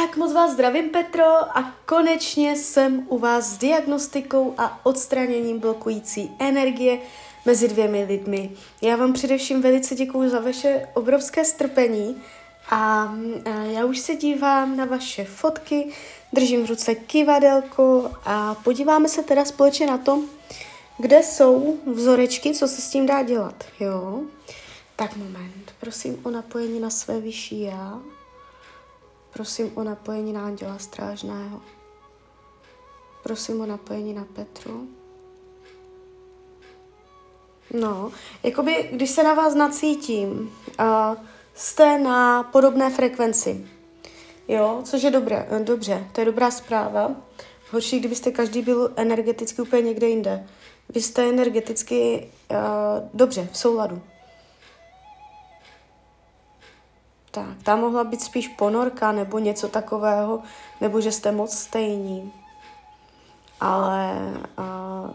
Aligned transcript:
Tak 0.00 0.16
moc 0.16 0.32
vás 0.32 0.52
zdravím, 0.52 0.88
Petro, 0.88 1.24
a 1.58 1.74
konečně 1.86 2.56
jsem 2.56 3.06
u 3.08 3.18
vás 3.18 3.44
s 3.44 3.56
diagnostikou 3.58 4.54
a 4.58 4.86
odstraněním 4.86 5.58
blokující 5.58 6.30
energie 6.38 6.98
mezi 7.46 7.68
dvěmi 7.68 8.04
lidmi. 8.04 8.50
Já 8.82 8.96
vám 8.96 9.12
především 9.12 9.62
velice 9.62 9.94
děkuji 9.94 10.30
za 10.30 10.40
vaše 10.40 10.88
obrovské 10.94 11.44
strpení 11.44 12.22
a, 12.70 13.12
já 13.62 13.84
už 13.84 13.98
se 13.98 14.16
dívám 14.16 14.76
na 14.76 14.84
vaše 14.84 15.24
fotky, 15.24 15.92
držím 16.32 16.66
v 16.66 16.68
ruce 16.68 16.94
kivadelko 16.94 18.10
a 18.24 18.54
podíváme 18.54 19.08
se 19.08 19.22
teda 19.22 19.44
společně 19.44 19.86
na 19.86 19.98
to, 19.98 20.22
kde 20.98 21.22
jsou 21.22 21.78
vzorečky, 21.86 22.54
co 22.54 22.68
se 22.68 22.82
s 22.82 22.90
tím 22.90 23.06
dá 23.06 23.22
dělat, 23.22 23.64
jo? 23.80 24.20
Tak 24.96 25.16
moment, 25.16 25.72
prosím 25.80 26.20
o 26.22 26.30
napojení 26.30 26.80
na 26.80 26.90
své 26.90 27.20
vyšší 27.20 27.60
já. 27.60 28.00
Prosím 29.32 29.72
o 29.74 29.84
napojení 29.84 30.32
na 30.32 30.44
Anděla 30.44 30.78
Strážného. 30.78 31.60
Prosím 33.22 33.60
o 33.60 33.66
napojení 33.66 34.14
na 34.14 34.24
Petru. 34.24 34.88
No, 37.80 38.12
jakoby, 38.42 38.90
když 38.92 39.10
se 39.10 39.22
na 39.22 39.34
vás 39.34 39.54
nacítím, 39.54 40.30
uh, 40.80 41.16
jste 41.54 41.98
na 41.98 42.42
podobné 42.42 42.90
frekvenci. 42.90 43.66
Jo, 44.48 44.80
což 44.84 45.02
je 45.02 45.10
dobré, 45.10 45.48
dobře, 45.64 46.06
to 46.12 46.20
je 46.20 46.24
dobrá 46.24 46.50
zpráva. 46.50 47.10
Horší, 47.70 47.98
kdybyste 47.98 48.30
každý 48.30 48.62
byl 48.62 48.92
energeticky 48.96 49.62
úplně 49.62 49.82
někde 49.82 50.08
jinde. 50.08 50.46
Vy 50.88 51.02
jste 51.02 51.28
energeticky 51.28 52.30
uh, 52.50 52.56
dobře, 53.14 53.48
v 53.52 53.58
souladu. 53.58 54.02
Tak, 57.30 57.62
tam 57.62 57.80
mohla 57.80 58.04
být 58.04 58.22
spíš 58.22 58.48
ponorka 58.48 59.12
nebo 59.12 59.38
něco 59.38 59.68
takového, 59.68 60.42
nebo 60.80 61.00
že 61.00 61.12
jste 61.12 61.32
moc 61.32 61.58
stejní. 61.58 62.32
Ale 63.60 64.16
uh, 64.58 65.10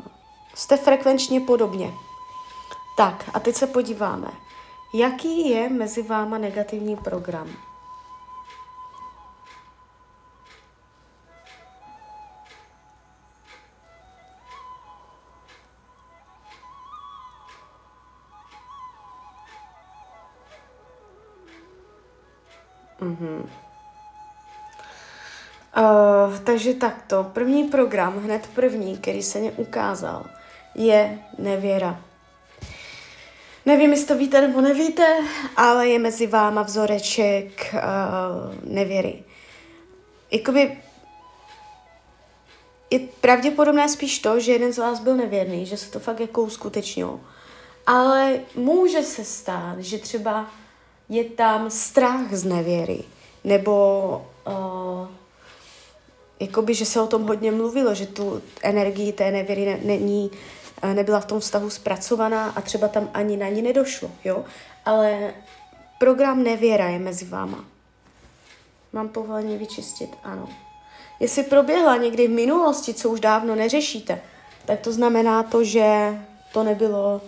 jste 0.55 0.77
frekvenčně 0.77 1.41
podobně. 1.41 1.93
Tak, 2.97 3.29
a 3.33 3.39
teď 3.39 3.55
se 3.55 3.67
podíváme. 3.67 4.27
Jaký 4.93 5.49
je 5.49 5.69
mezi 5.69 6.01
váma 6.03 6.37
negativní 6.37 6.95
program? 6.95 7.47
Mm-hmm. 23.05 23.45
Uh, 25.77 26.39
takže 26.43 26.73
takto, 26.73 27.23
první 27.23 27.63
program, 27.63 28.19
hned 28.19 28.49
první, 28.55 28.97
který 28.97 29.23
se 29.23 29.39
mě 29.39 29.51
ukázal, 29.51 30.25
je 30.75 31.19
nevěra. 31.37 31.99
Nevím, 33.65 33.91
jestli 33.91 34.07
to 34.07 34.17
víte 34.17 34.41
nebo 34.41 34.61
nevíte, 34.61 35.17
ale 35.57 35.87
je 35.87 35.99
mezi 35.99 36.27
váma 36.27 36.61
vzoreček 36.61 37.73
uh, 37.73 38.73
nevěry. 38.73 39.23
Jakoby 40.31 40.77
je 42.89 42.99
pravděpodobné 42.99 43.89
spíš 43.89 44.19
to, 44.19 44.39
že 44.39 44.51
jeden 44.51 44.73
z 44.73 44.77
vás 44.77 44.99
byl 44.99 45.15
nevěrný, 45.15 45.65
že 45.65 45.77
se 45.77 45.91
to 45.91 45.99
fakt 45.99 46.19
jako 46.19 46.41
uskutečnilo. 46.41 47.19
Ale 47.87 48.39
může 48.55 49.03
se 49.03 49.25
stát, 49.25 49.79
že 49.79 49.97
třeba 49.97 50.47
je 51.09 51.23
tam 51.23 51.69
strach 51.69 52.33
z 52.33 52.43
nevěry, 52.43 53.03
nebo 53.43 54.27
uh, 54.47 55.07
jakoby, 56.39 56.73
že 56.73 56.85
se 56.85 57.01
o 57.01 57.07
tom 57.07 57.27
hodně 57.27 57.51
mluvilo, 57.51 57.95
že 57.95 58.05
tu 58.05 58.41
energii 58.61 59.13
té 59.13 59.31
nevěry 59.31 59.65
ne, 59.65 59.79
není, 59.83 60.31
uh, 60.83 60.93
nebyla 60.93 61.19
v 61.19 61.25
tom 61.25 61.39
vztahu 61.39 61.69
zpracovaná 61.69 62.49
a 62.49 62.61
třeba 62.61 62.87
tam 62.87 63.09
ani 63.13 63.37
na 63.37 63.49
ní 63.49 63.61
nedošlo, 63.61 64.11
jo. 64.23 64.45
Ale 64.85 65.33
program 65.99 66.43
nevěra 66.43 66.89
je 66.89 66.99
mezi 66.99 67.25
váma. 67.25 67.65
Mám 68.93 69.09
povolení 69.09 69.57
vyčistit, 69.57 70.09
ano. 70.23 70.49
Jestli 71.19 71.43
proběhla 71.43 71.97
někdy 71.97 72.27
v 72.27 72.31
minulosti, 72.31 72.93
co 72.93 73.09
už 73.09 73.19
dávno 73.19 73.55
neřešíte, 73.55 74.21
tak 74.65 74.79
to 74.79 74.91
znamená 74.91 75.43
to, 75.43 75.63
že 75.63 76.19
to 76.53 76.63
nebylo 76.63 77.21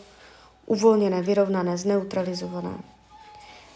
uvolněné, 0.65 1.21
vyrovnané, 1.21 1.77
zneutralizované. 1.77 2.73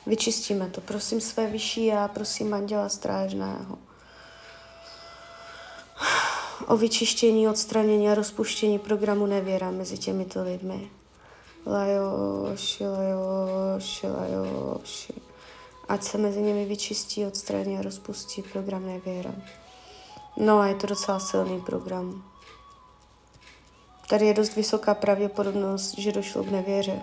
Vyčistíme 0.06 0.70
to. 0.70 0.82
Prosím 0.82 1.22
své 1.22 1.48
vyšší 1.48 1.86
já, 1.86 2.08
prosím 2.08 2.54
Anděla 2.54 2.90
Strážného 2.90 3.78
o 6.68 6.78
vyčištění, 6.78 7.48
odstranění 7.48 8.10
a 8.10 8.16
rozpuštění 8.16 8.80
programu 8.80 9.26
nevěra 9.26 9.72
mezi 9.72 9.98
těmito 9.98 10.44
lidmi. 10.44 10.90
Lajoši, 11.66 12.84
lajoši, 12.88 14.08
lajoši. 14.08 15.14
Ať 15.88 16.04
se 16.04 16.18
mezi 16.18 16.42
nimi 16.42 16.66
vyčistí, 16.66 17.26
odstraní 17.26 17.78
a 17.78 17.82
rozpustí 17.82 18.42
program 18.42 18.86
nevěra. 18.86 19.32
No 20.38 20.60
a 20.60 20.68
je 20.68 20.76
to 20.76 20.88
docela 20.88 21.20
silný 21.20 21.62
program. 21.62 22.24
Tady 24.10 24.26
je 24.26 24.34
dost 24.34 24.56
vysoká 24.56 24.94
pravděpodobnost, 24.94 25.98
že 25.98 26.12
došlo 26.12 26.44
k 26.44 26.52
nevěře. 26.52 27.02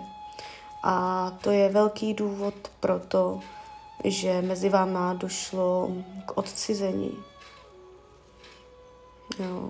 A 0.83 1.31
to 1.43 1.51
je 1.51 1.69
velký 1.69 2.13
důvod 2.13 2.53
pro 2.79 2.99
to, 2.99 3.39
že 4.03 4.41
mezi 4.41 4.69
váma 4.69 5.13
došlo 5.13 5.91
k 6.25 6.37
odcizení. 6.37 7.23
Jo. 9.39 9.69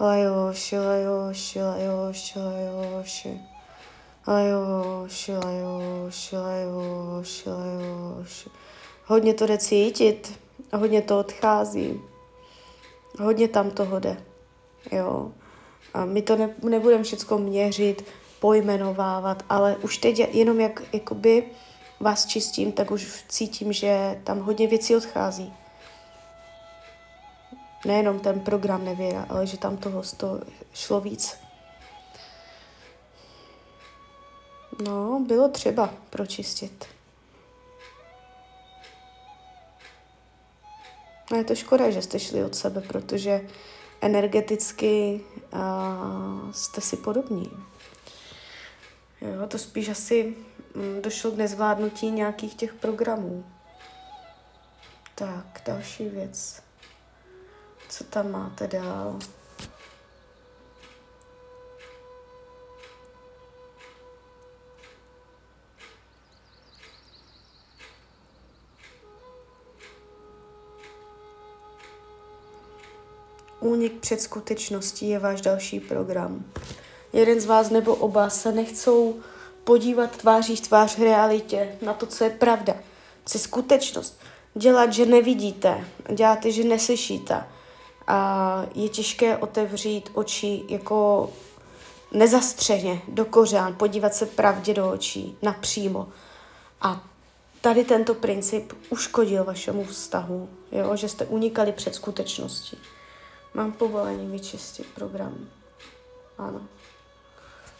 Lajoši, 0.00 0.78
lajoši, 0.78 1.62
lajoši, 1.62 2.38
lajoši. 2.38 3.40
Lajoši, 4.26 5.32
lajoši, 5.32 6.36
lajoši, 6.36 7.50
lajoši. 7.50 8.50
Hodně 9.06 9.34
to 9.34 9.46
jde 9.46 9.58
cítit, 9.58 10.40
hodně 10.72 11.02
to 11.02 11.18
odchází. 11.18 12.00
Hodně 13.20 13.48
tam 13.48 13.70
toho 13.70 14.00
jde. 14.00 14.16
Jo. 14.92 15.32
A 15.94 16.04
my 16.04 16.22
to 16.22 16.36
ne, 16.36 16.54
nebudeme 16.62 17.02
všechno 17.04 17.38
měřit, 17.38 18.04
pojmenovávat, 18.40 19.42
ale 19.48 19.76
už 19.76 19.98
teď 19.98 20.34
jenom 20.34 20.60
jak 20.60 20.82
jakoby 20.92 21.44
vás 22.00 22.26
čistím, 22.26 22.72
tak 22.72 22.90
už 22.90 23.24
cítím, 23.28 23.72
že 23.72 24.20
tam 24.24 24.40
hodně 24.40 24.66
věcí 24.66 24.96
odchází. 24.96 25.54
Nejenom 27.84 28.20
ten 28.20 28.40
program 28.40 28.84
nevěra, 28.84 29.26
ale 29.28 29.46
že 29.46 29.58
tam 29.58 29.76
toho 29.76 30.02
to 30.16 30.40
šlo 30.74 31.00
víc. 31.00 31.36
No, 34.84 35.20
bylo 35.26 35.48
třeba 35.48 35.90
pročistit. 36.10 36.86
A 41.32 41.36
je 41.36 41.44
to 41.44 41.54
škoda, 41.54 41.90
že 41.90 42.02
jste 42.02 42.18
šli 42.18 42.44
od 42.44 42.54
sebe, 42.54 42.80
protože 42.80 43.40
energeticky 44.00 45.20
uh, 45.52 46.52
jste 46.52 46.80
si 46.80 46.96
podobní. 46.96 47.50
Jo, 49.20 49.46
to 49.46 49.58
spíš 49.58 49.88
asi 49.88 50.34
mm, 50.74 51.02
došlo 51.02 51.30
k 51.30 51.36
nezvládnutí 51.36 52.10
nějakých 52.10 52.54
těch 52.54 52.74
programů. 52.74 53.44
Tak, 55.14 55.62
další 55.66 56.08
věc. 56.08 56.62
Co 57.88 58.04
tam 58.04 58.30
máte 58.30 58.66
dál? 58.66 59.18
Únik 73.60 74.00
před 74.00 74.20
skutečností 74.20 75.08
je 75.08 75.18
váš 75.18 75.40
další 75.40 75.80
program 75.80 76.44
jeden 77.12 77.40
z 77.40 77.46
vás 77.46 77.70
nebo 77.70 77.94
oba 77.94 78.30
se 78.30 78.52
nechcou 78.52 79.16
podívat 79.64 80.16
tváří 80.16 80.56
v 80.56 80.60
tvář 80.60 80.98
realitě 80.98 81.76
na 81.82 81.94
to, 81.94 82.06
co 82.06 82.24
je 82.24 82.30
pravda, 82.30 82.74
co 83.24 83.38
je 83.38 83.42
skutečnost. 83.42 84.20
Dělat, 84.54 84.92
že 84.92 85.06
nevidíte, 85.06 85.84
děláte, 86.14 86.52
že 86.52 86.64
neslyšíte. 86.64 87.44
A 88.06 88.66
je 88.74 88.88
těžké 88.88 89.36
otevřít 89.36 90.10
oči 90.14 90.62
jako 90.68 91.30
nezastřeně, 92.12 93.02
do 93.08 93.24
kořán, 93.24 93.74
podívat 93.74 94.14
se 94.14 94.26
pravdě 94.26 94.74
do 94.74 94.92
očí, 94.92 95.36
napřímo. 95.42 96.08
A 96.80 97.04
tady 97.60 97.84
tento 97.84 98.14
princip 98.14 98.72
uškodil 98.90 99.44
vašemu 99.44 99.84
vztahu, 99.84 100.48
jo? 100.72 100.96
že 100.96 101.08
jste 101.08 101.26
unikali 101.26 101.72
před 101.72 101.94
skutečností. 101.94 102.78
Mám 103.54 103.72
povolení 103.72 104.26
vyčistit 104.26 104.86
program. 104.94 105.34
Ano. 106.38 106.60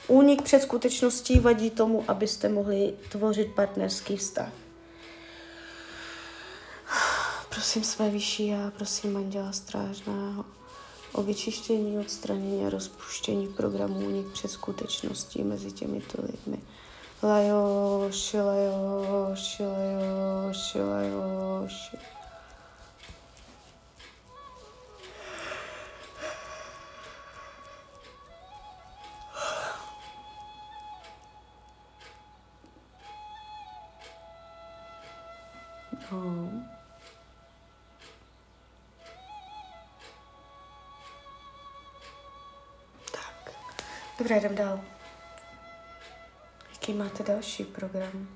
Únik 0.06 0.42
před 0.42 0.62
skutečností 0.62 1.40
vadí 1.40 1.70
tomu, 1.70 2.04
abyste 2.08 2.48
mohli 2.48 2.94
tvořit 3.10 3.54
partnerský 3.54 4.16
vztah. 4.16 4.52
Prosím 7.48 7.84
své 7.84 8.10
vyšší 8.10 8.46
já, 8.46 8.70
prosím 8.70 9.16
Anděla 9.16 9.52
Strážného 9.52 10.44
o 11.12 11.22
vyčištění, 11.22 11.98
odstranění 11.98 12.66
a 12.66 12.70
rozpuštění 12.70 13.48
programů 13.48 14.06
unik 14.06 14.26
před 14.32 14.50
skutečností 14.50 15.42
mezi 15.42 15.72
těmito 15.72 16.22
lidmi. 16.22 16.58
Lajoš, 17.22 18.34
lajoš, 18.34 19.60
lajoš, 19.60 20.74
lajoš. 20.74 21.94
No. 36.12 36.50
Tak, 43.12 43.52
dobré, 44.18 44.36
jdem 44.36 44.54
dál. 44.54 44.80
Jaký 46.72 46.94
máte 46.94 47.22
další 47.22 47.64
program 47.64 48.28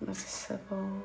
mezi 0.00 0.26
sebou? 0.26 1.02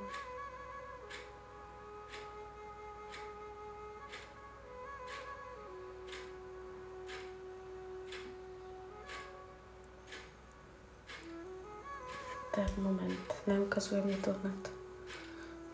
Tak 12.56 12.78
moment, 12.78 13.34
neukazuje 13.48 14.02
mě 14.02 14.18
to 14.18 14.34
hned. 14.34 14.87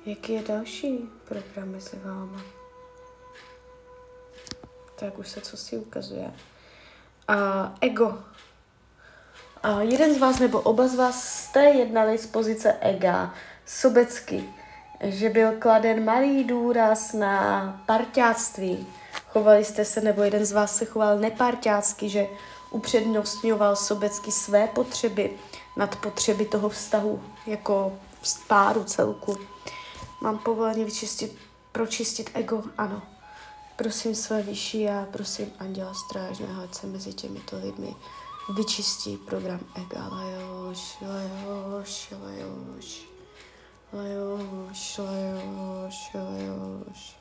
Jaký 0.05 0.33
je 0.33 0.41
další 0.41 1.09
program 1.25 1.69
mezi 1.69 1.99
váma? 2.03 2.41
Tak 4.95 5.19
už 5.19 5.29
se 5.29 5.41
co 5.41 5.57
si 5.57 5.77
ukazuje. 5.77 6.33
A 7.27 7.73
ego. 7.81 8.23
A 9.63 9.81
jeden 9.81 10.15
z 10.15 10.17
vás 10.17 10.39
nebo 10.39 10.61
oba 10.61 10.87
z 10.87 10.95
vás 10.95 11.27
jste 11.27 11.63
jednali 11.63 12.17
z 12.17 12.27
pozice 12.27 12.73
ega, 12.73 13.33
sobecky, 13.65 14.43
že 15.01 15.29
byl 15.29 15.51
kladen 15.59 16.05
malý 16.05 16.43
důraz 16.43 17.13
na 17.13 17.83
parťáctví. 17.85 18.87
Chovali 19.27 19.65
jste 19.65 19.85
se, 19.85 20.01
nebo 20.01 20.23
jeden 20.23 20.45
z 20.45 20.51
vás 20.51 20.75
se 20.75 20.85
choval 20.85 21.19
neparťácky, 21.19 22.09
že 22.09 22.27
upřednostňoval 22.71 23.75
sobecky 23.75 24.31
své 24.31 24.67
potřeby 24.67 25.31
nad 25.77 25.95
potřeby 25.95 26.45
toho 26.45 26.69
vztahu 26.69 27.23
jako 27.47 27.99
páru 28.47 28.83
celku. 28.83 29.37
Mám 30.23 30.37
povolení 30.37 30.83
vyčistit, 30.83 31.35
pročistit 31.71 32.29
ego? 32.33 32.63
Ano. 32.77 33.01
Prosím 33.75 34.15
své 34.15 34.41
vyšší 34.41 34.81
já, 34.81 35.07
prosím 35.11 35.51
Anděla 35.59 35.93
Strážného, 35.93 36.63
ať 36.63 36.75
se 36.75 36.87
mezi 36.87 37.13
těmito 37.13 37.57
lidmi 37.57 37.95
vyčistí 38.55 39.17
program 39.17 39.59
ega. 39.75 40.07
Lajoš, 40.07 40.97
lajoš, 41.01 42.13
lajoš, 42.23 43.05
lajoš, 43.93 44.97
lajoš, 44.97 46.13
lajoš. 46.13 47.17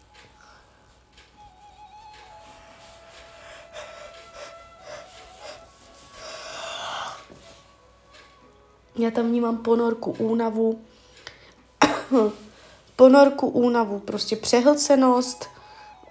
Já 8.99 9.11
tam 9.11 9.29
vnímám 9.29 9.57
ponorku, 9.57 10.11
únavu, 10.11 10.85
ponorku, 12.97 13.49
únavu, 13.49 13.99
prostě 13.99 14.37
přehlcenost, 14.37 15.49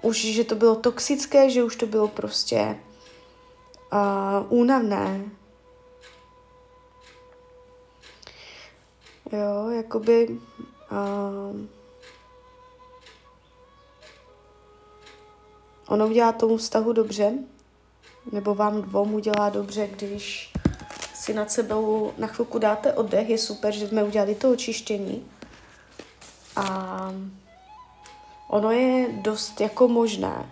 už, 0.01 0.17
že 0.17 0.43
to 0.43 0.55
bylo 0.55 0.75
toxické, 0.75 1.49
že 1.49 1.63
už 1.63 1.75
to 1.75 1.85
bylo 1.85 2.07
prostě 2.07 2.79
uh, 3.93 4.59
únavné. 4.59 5.25
Jo, 9.31 9.69
jakoby 9.69 10.39
uh, 10.91 11.61
ono 15.87 16.07
udělá 16.07 16.31
tomu 16.31 16.57
vztahu 16.57 16.93
dobře, 16.93 17.33
nebo 18.31 18.55
vám 18.55 18.81
dvou 18.81 19.03
udělá 19.03 19.49
dobře, 19.49 19.87
když 19.87 20.53
si 21.13 21.33
nad 21.33 21.51
sebou 21.51 22.13
na 22.17 22.27
chvilku 22.27 22.59
dáte 22.59 22.93
oddech, 22.93 23.29
je 23.29 23.37
super, 23.37 23.73
že 23.73 23.87
jsme 23.87 24.03
udělali 24.03 24.35
to 24.35 24.51
očištění, 24.51 25.31
a 26.55 27.13
ono 28.47 28.71
je 28.71 29.07
dost 29.11 29.61
jako 29.61 29.87
možné, 29.87 30.49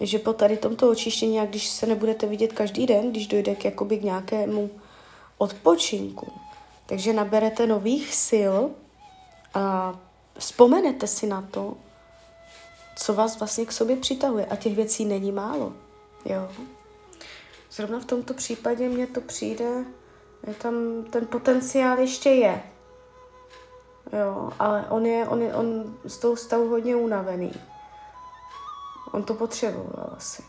že 0.00 0.18
po 0.18 0.32
tady 0.32 0.56
tomto 0.56 0.90
očištění, 0.90 1.40
a 1.40 1.46
když 1.46 1.68
se 1.68 1.86
nebudete 1.86 2.26
vidět 2.26 2.52
každý 2.52 2.86
den, 2.86 3.10
když 3.10 3.26
dojde 3.26 3.54
k, 3.54 3.64
jakoby 3.64 3.98
k 3.98 4.02
nějakému 4.02 4.70
odpočinku, 5.38 6.32
takže 6.86 7.12
naberete 7.12 7.66
nových 7.66 8.14
sil 8.28 8.56
a 9.54 9.94
vzpomenete 10.38 11.06
si 11.06 11.26
na 11.26 11.42
to, 11.50 11.76
co 12.96 13.14
vás 13.14 13.38
vlastně 13.38 13.66
k 13.66 13.72
sobě 13.72 13.96
přitahuje. 13.96 14.46
A 14.46 14.56
těch 14.56 14.76
věcí 14.76 15.04
není 15.04 15.32
málo. 15.32 15.72
Jo. 16.24 16.48
Zrovna 17.72 17.98
v 18.00 18.04
tomto 18.04 18.34
případě 18.34 18.88
mně 18.88 19.06
to 19.06 19.20
přijde, 19.20 19.84
že 20.46 20.54
tam 20.54 21.04
ten 21.10 21.26
potenciál 21.26 21.98
ještě 21.98 22.30
je. 22.30 22.62
Jo, 24.12 24.50
ale 24.58 24.86
on 24.88 25.06
je, 25.06 25.28
on 25.28 25.42
je, 25.42 25.54
on 25.54 25.96
z 26.04 26.18
toho 26.18 26.36
stavu 26.36 26.68
hodně 26.68 26.96
unavený. 26.96 27.52
On 29.12 29.22
to 29.22 29.34
potřeboval 29.34 30.14
asi. 30.16 30.42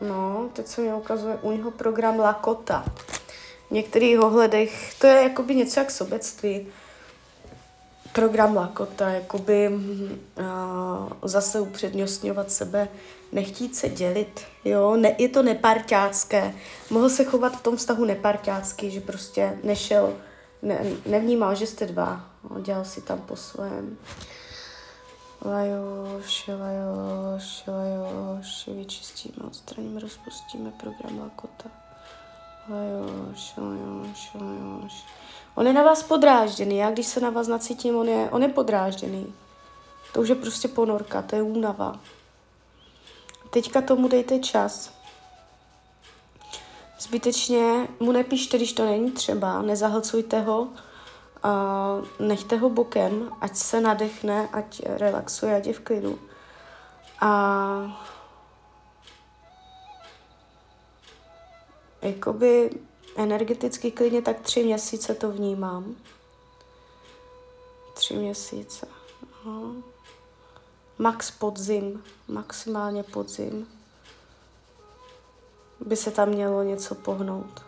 No, 0.00 0.48
teď 0.52 0.66
se 0.66 0.80
mi 0.80 0.94
ukazuje 0.94 1.38
u 1.42 1.52
něho 1.52 1.70
program 1.70 2.18
Lakota. 2.18 2.84
V 3.68 3.70
některých 3.70 4.20
ohledech 4.20 4.94
to 4.98 5.06
je 5.06 5.22
jakoby 5.22 5.54
něco 5.54 5.80
jak 5.80 5.90
sobectví 5.90 6.72
program 8.12 8.56
Lakota, 8.56 9.08
jakoby 9.08 9.68
uh, 9.68 10.46
zase 11.22 11.60
upřednostňovat 11.60 12.50
sebe, 12.50 12.88
nechtít 13.32 13.76
se 13.76 13.88
dělit, 13.88 14.40
jo, 14.64 14.96
ne, 14.96 15.14
je 15.18 15.28
to 15.28 15.42
neparťácké, 15.42 16.54
mohl 16.90 17.08
se 17.08 17.24
chovat 17.24 17.56
v 17.56 17.62
tom 17.62 17.76
vztahu 17.76 18.04
neparťácky, 18.04 18.90
že 18.90 19.00
prostě 19.00 19.58
nešel, 19.64 20.14
ne, 20.62 20.84
nevnímal, 21.06 21.54
že 21.54 21.66
jste 21.66 21.86
dva, 21.86 22.24
no, 22.50 22.60
dělal 22.60 22.84
si 22.84 23.02
tam 23.02 23.20
po 23.20 23.36
svém. 23.36 23.96
Lajoš, 25.44 26.48
lajoš, 26.48 27.64
lajoš, 27.66 28.68
vyčistíme, 28.76 29.46
odstraníme, 29.46 30.00
rozpustíme 30.00 30.70
program 30.70 31.18
Lakota. 31.18 31.70
Lajoš, 32.68 33.52
lajoš. 33.56 33.71
On 35.62 35.66
je 35.66 35.72
na 35.72 35.82
vás 35.82 36.02
podrážděný, 36.02 36.76
já 36.76 36.90
když 36.90 37.06
se 37.06 37.20
na 37.20 37.30
vás 37.30 37.48
nacítím, 37.48 37.96
on 37.96 38.08
je, 38.08 38.30
on 38.30 38.42
je 38.42 38.48
podrážděný. 38.48 39.34
To 40.12 40.20
už 40.20 40.28
je 40.28 40.34
prostě 40.34 40.68
ponorka, 40.68 41.22
to 41.22 41.36
je 41.36 41.42
únava. 41.42 42.00
Teďka 43.50 43.80
tomu 43.80 44.08
dejte 44.08 44.38
čas. 44.38 44.92
Zbytečně 47.00 47.88
mu 48.00 48.12
nepíšte, 48.12 48.56
když 48.56 48.72
to 48.72 48.84
není 48.84 49.10
třeba, 49.10 49.62
nezahlcujte 49.62 50.40
ho, 50.40 50.68
nechte 52.18 52.56
ho 52.56 52.70
bokem, 52.70 53.30
ať 53.40 53.56
se 53.56 53.80
nadechne, 53.80 54.48
ať 54.52 54.82
relaxuje, 54.86 55.56
ať 55.56 55.66
je 55.66 55.72
v 55.72 55.80
klidu. 55.80 56.18
A 57.20 58.02
jakoby 62.02 62.70
energeticky 63.16 63.90
klidně 63.90 64.22
tak 64.22 64.40
tři 64.40 64.64
měsíce 64.64 65.14
to 65.14 65.30
vnímám. 65.30 65.96
Tři 67.94 68.14
měsíce. 68.14 68.88
Aha. 69.32 69.72
Max 70.98 71.30
podzim, 71.30 72.04
maximálně 72.28 73.02
podzim. 73.02 73.68
By 75.80 75.96
se 75.96 76.10
tam 76.10 76.28
mělo 76.28 76.62
něco 76.62 76.94
pohnout. 76.94 77.62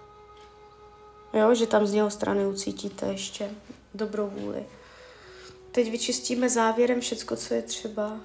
Jo, 1.32 1.54
že 1.54 1.66
tam 1.66 1.86
z 1.86 1.92
něho 1.92 2.10
strany 2.10 2.46
ucítíte 2.46 3.06
ještě 3.06 3.50
dobrou 3.94 4.30
vůli. 4.30 4.66
Teď 5.72 5.90
vyčistíme 5.90 6.48
závěrem 6.50 7.00
všecko, 7.00 7.36
co 7.36 7.54
je 7.54 7.62
třeba. 7.62 8.16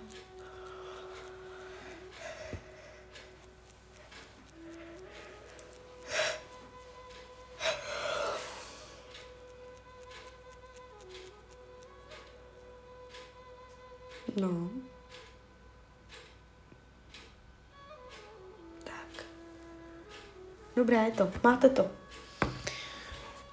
Dobré 20.79 20.97
je 20.97 21.11
to, 21.11 21.29
máte 21.43 21.69
to. 21.69 21.87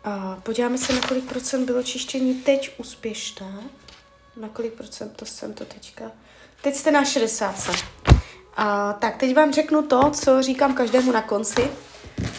A 0.04 0.38
podíváme 0.42 0.78
se, 0.78 0.92
na 0.92 1.00
kolik 1.00 1.25
procent 1.25 1.66
bylo 1.66 1.83
čištění 1.83 2.35
teď 2.35 2.75
úspěšné. 2.78 3.62
Na 4.37 4.49
kolik 4.49 4.73
procent 4.73 5.12
to 5.16 5.26
jsem 5.26 5.54
to 5.54 5.64
teďka. 5.64 6.11
Teď 6.62 6.75
jste 6.75 6.90
na 6.90 7.04
60. 7.04 7.54
A, 8.56 8.92
tak 8.92 9.16
teď 9.16 9.37
vám 9.37 9.52
řeknu 9.52 9.83
to, 9.83 10.11
co 10.11 10.42
říkám 10.42 10.75
každému 10.75 11.12
na 11.12 11.23
konci. 11.23 11.71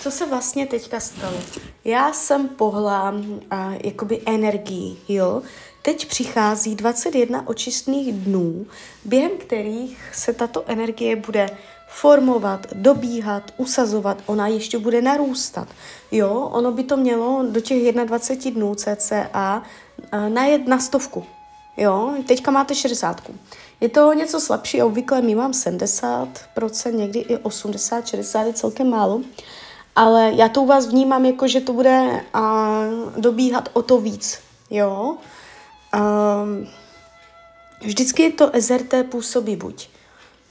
Co 0.02 0.12
se 0.12 0.26
vlastně 0.26 0.68
teďka 0.68 1.00
stalo? 1.00 1.38
Já 1.86 2.14
jsem 2.14 2.50
pohla 2.50 3.14
a, 3.52 3.72
jakoby 3.84 4.22
energii, 4.26 4.98
jo. 5.08 5.42
Teď 5.88 6.08
přichází 6.08 6.76
21 6.76 7.48
očistných 7.48 8.14
dnů, 8.14 8.66
během 9.06 9.32
kterých 9.38 10.12
se 10.14 10.34
tato 10.34 10.64
energie 10.68 11.16
bude 11.16 11.50
formovat, 11.88 12.68
dobíhat, 12.74 13.44
usazovat, 13.58 14.18
ona 14.26 14.48
ještě 14.48 14.80
bude 14.80 15.02
narůstat. 15.02 15.68
Jo, 16.12 16.50
ono 16.54 16.72
by 16.72 16.84
to 16.84 16.98
mělo 16.98 17.46
do 17.50 17.62
těch 17.62 17.96
21 17.96 18.60
dnů 18.60 18.76
cca 18.76 19.64
najet 20.30 20.68
na 20.68 20.80
stovku. 20.80 21.26
Jo, 21.78 22.14
teďka 22.28 22.52
máte 22.52 22.76
60. 22.76 23.22
Je 23.82 23.90
to 23.90 24.14
něco 24.14 24.40
slabší, 24.40 24.82
obvykle 24.82 25.22
my 25.22 25.36
mám 25.36 25.52
70%, 25.52 26.28
někdy 26.94 27.20
i 27.20 27.38
80, 27.38 28.08
60 28.08 28.44
je 28.44 28.54
celkem 28.54 28.90
málo, 28.90 29.22
ale 29.96 30.32
já 30.36 30.50
to 30.50 30.62
u 30.62 30.66
vás 30.66 30.88
vnímám 30.88 31.26
jako, 31.26 31.48
že 31.48 31.62
to 31.62 31.74
bude 31.74 32.26
a, 32.34 32.80
dobíhat 33.18 33.70
o 33.74 33.82
to 33.82 33.98
víc, 33.98 34.40
jo. 34.70 35.18
Um, 35.96 36.68
vždycky 37.82 38.32
to 38.32 38.52
SRT 38.60 38.94
působí 39.10 39.56
buď 39.56 39.90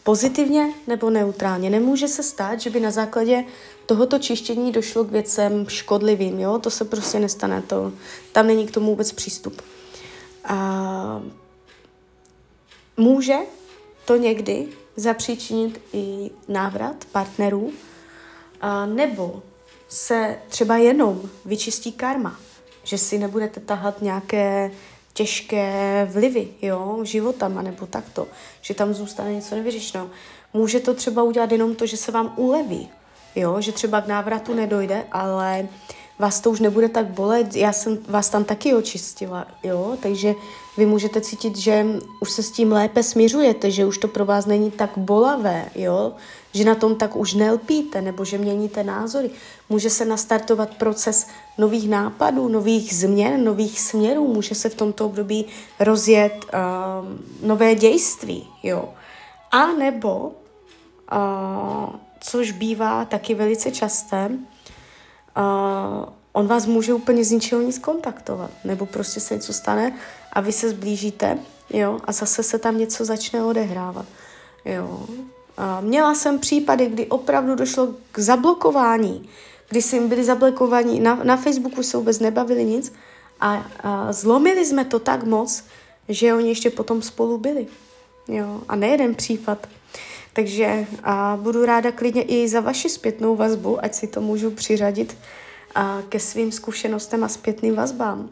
pozitivně 0.06 0.72
nebo 0.86 1.10
neutrálně. 1.10 1.70
Nemůže 1.70 2.08
se 2.08 2.22
stát, 2.22 2.60
že 2.60 2.70
by 2.70 2.80
na 2.80 2.90
základě 2.90 3.44
tohoto 3.86 4.18
čištění 4.18 4.72
došlo 4.72 5.04
k 5.04 5.10
věcem 5.10 5.68
škodlivým, 5.68 6.40
jo? 6.40 6.58
To 6.58 6.70
se 6.70 6.84
prostě 6.84 7.18
nestane, 7.18 7.62
to, 7.62 7.92
tam 8.32 8.46
není 8.46 8.66
k 8.66 8.70
tomu 8.70 8.86
vůbec 8.86 9.12
přístup. 9.12 9.62
A 10.44 11.22
může 12.96 13.36
to 14.04 14.16
někdy 14.16 14.68
zapříčinit 14.96 15.80
i 15.92 16.30
návrat 16.48 17.04
partnerů, 17.12 17.72
a 18.60 18.86
nebo 18.86 19.42
se 19.88 20.38
třeba 20.48 20.76
jenom 20.76 21.22
vyčistí 21.44 21.92
karma, 21.92 22.36
že 22.84 22.98
si 22.98 23.18
nebudete 23.18 23.60
tahat 23.60 24.02
nějaké 24.02 24.70
těžké 25.16 26.08
vlivy, 26.12 26.48
jo, 26.62 26.98
životama 27.02 27.62
nebo 27.62 27.86
takto, 27.86 28.26
že 28.60 28.74
tam 28.74 28.94
zůstane 28.94 29.34
něco 29.34 29.54
nevyřešeno. 29.54 30.10
Může 30.54 30.80
to 30.80 30.94
třeba 30.94 31.22
udělat 31.22 31.52
jenom 31.52 31.74
to, 31.74 31.86
že 31.86 31.96
se 31.96 32.12
vám 32.12 32.34
uleví, 32.36 32.88
jo, 33.34 33.60
že 33.60 33.72
třeba 33.72 34.00
k 34.00 34.06
návratu 34.06 34.54
nedojde, 34.54 35.04
ale 35.12 35.68
vás 36.18 36.40
to 36.40 36.50
už 36.50 36.60
nebude 36.60 36.88
tak 36.88 37.06
bolet. 37.06 37.56
Já 37.56 37.72
jsem 37.72 37.98
vás 38.08 38.28
tam 38.28 38.44
taky 38.44 38.74
očistila, 38.74 39.46
jo, 39.62 39.96
takže 40.02 40.34
vy 40.76 40.86
můžete 40.86 41.20
cítit, 41.20 41.56
že 41.56 41.86
už 42.20 42.30
se 42.30 42.42
s 42.42 42.50
tím 42.50 42.72
lépe 42.72 43.02
směřujete, 43.02 43.70
že 43.70 43.86
už 43.86 43.98
to 43.98 44.08
pro 44.08 44.24
vás 44.24 44.46
není 44.46 44.70
tak 44.70 44.90
bolavé, 44.96 45.68
jo, 45.74 46.12
že 46.52 46.64
na 46.64 46.74
tom 46.74 46.96
tak 46.96 47.16
už 47.16 47.34
nelpíte, 47.34 48.02
nebo 48.02 48.24
že 48.24 48.38
měníte 48.38 48.84
názory. 48.84 49.30
Může 49.68 49.90
se 49.90 50.04
nastartovat 50.04 50.74
proces 50.74 51.26
nových 51.58 51.88
nápadů, 51.88 52.48
nových 52.48 52.94
změn, 52.94 53.44
nových 53.44 53.80
směrů, 53.80 54.34
může 54.34 54.54
se 54.54 54.68
v 54.68 54.74
tomto 54.74 55.06
období 55.06 55.46
rozjet 55.80 56.44
uh, 56.44 57.48
nové 57.48 57.74
dějství, 57.74 58.48
jo. 58.62 58.88
A 59.50 59.66
nebo, 59.66 60.32
uh, 61.12 61.90
což 62.20 62.50
bývá 62.50 63.04
taky 63.04 63.34
velice 63.34 63.70
časté, 63.70 64.30
uh, 64.30 66.04
on 66.32 66.46
vás 66.46 66.66
může 66.66 66.94
úplně 66.94 67.24
z 67.24 67.30
ničeho 67.30 67.62
nic 67.62 67.78
kontaktovat, 67.78 68.50
nebo 68.64 68.86
prostě 68.86 69.20
se 69.20 69.34
něco 69.34 69.52
stane 69.52 69.92
a 70.32 70.40
vy 70.40 70.52
se 70.52 70.68
zblížíte, 70.68 71.38
jo, 71.70 71.98
a 72.04 72.12
zase 72.12 72.42
se 72.42 72.58
tam 72.58 72.78
něco 72.78 73.04
začne 73.04 73.44
odehrávat, 73.44 74.06
jo. 74.64 75.06
A 75.56 75.80
měla 75.80 76.14
jsem 76.14 76.38
případy, 76.38 76.86
kdy 76.86 77.06
opravdu 77.06 77.54
došlo 77.54 77.88
k 78.12 78.18
zablokování, 78.18 79.28
kdy 79.68 79.82
jsme 79.82 80.00
byli 80.00 80.24
zablokovaní, 80.24 81.00
na, 81.00 81.14
na 81.14 81.36
Facebooku 81.36 81.82
se 81.82 81.96
vůbec 81.96 82.18
nebavili 82.18 82.64
nic 82.64 82.92
a, 83.40 83.66
a 83.80 84.12
zlomili 84.12 84.66
jsme 84.66 84.84
to 84.84 84.98
tak 84.98 85.22
moc, 85.22 85.64
že 86.08 86.34
oni 86.34 86.48
ještě 86.48 86.70
potom 86.70 87.02
spolu 87.02 87.38
byli. 87.38 87.66
Jo, 88.28 88.60
a 88.68 88.76
nejeden 88.76 89.14
případ. 89.14 89.66
Takže 90.32 90.86
a 91.04 91.38
budu 91.42 91.64
ráda 91.64 91.92
klidně 91.92 92.22
i 92.22 92.48
za 92.48 92.60
vaši 92.60 92.88
zpětnou 92.88 93.36
vazbu, 93.36 93.84
ať 93.84 93.94
si 93.94 94.06
to 94.06 94.20
můžu 94.20 94.50
přiřadit 94.50 95.16
a 95.74 96.02
ke 96.08 96.20
svým 96.20 96.52
zkušenostem 96.52 97.24
a 97.24 97.28
zpětným 97.28 97.74
vazbám. 97.74 98.30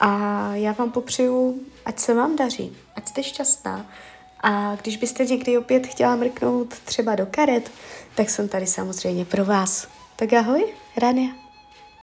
A 0.00 0.50
já 0.54 0.72
vám 0.72 0.90
popřeju, 0.90 1.60
ať 1.84 1.98
se 1.98 2.14
vám 2.14 2.36
daří, 2.36 2.76
ať 2.96 3.08
jste 3.08 3.22
šťastná. 3.22 3.86
A 4.42 4.76
když 4.82 4.96
byste 4.96 5.24
někdy 5.24 5.58
opět 5.58 5.86
chtěla 5.86 6.16
mrknout 6.16 6.74
třeba 6.84 7.14
do 7.14 7.26
karet, 7.30 7.70
tak 8.14 8.30
jsem 8.30 8.48
tady 8.48 8.66
samozřejmě 8.66 9.24
pro 9.24 9.44
vás. 9.44 9.88
તો 10.20 10.26
ગયા 10.26 10.42
હોય 10.42 10.66
રાને 10.96 11.22